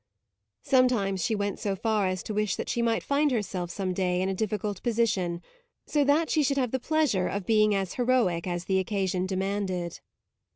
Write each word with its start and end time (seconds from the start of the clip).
Sometimes 0.63 1.23
she 1.23 1.35
went 1.35 1.59
so 1.59 1.75
far 1.75 2.07
as 2.07 2.23
to 2.23 2.33
wish 2.33 2.55
that 2.55 2.69
she 2.69 2.81
might 2.81 3.03
find 3.03 3.29
herself 3.29 3.69
some 3.69 3.93
day 3.93 4.19
in 4.19 4.29
a 4.29 4.33
difficult 4.33 4.81
position, 4.81 5.43
so 5.85 6.03
that 6.03 6.27
she 6.27 6.41
should 6.41 6.57
have 6.57 6.71
the 6.71 6.79
pleasure 6.79 7.27
of 7.27 7.45
being 7.45 7.75
as 7.75 7.93
heroic 7.93 8.47
as 8.47 8.65
the 8.65 8.79
occasion 8.79 9.27
demanded. 9.27 9.99